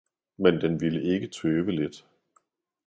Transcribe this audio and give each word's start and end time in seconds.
Men 0.37 0.61
den 0.61 0.81
ville 0.81 1.01
ikke 1.03 1.27
tøve 1.27 1.71
lidt. 1.71 2.05